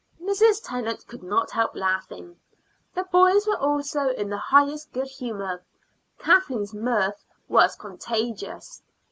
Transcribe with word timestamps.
Mrs. 0.19 0.63
Tennant 0.63 1.05
could 1.05 1.21
not 1.21 1.51
help 1.51 1.75
laughing. 1.75 2.39
The 2.95 3.03
boys 3.03 3.45
were 3.45 3.59
also 3.59 4.09
in 4.09 4.31
the 4.31 4.37
highest 4.37 4.91
good 4.93 5.05
humor; 5.09 5.63
Kathleen's 6.17 6.73
mirth 6.73 7.23
was 7.47 7.75
contagious. 7.75 8.81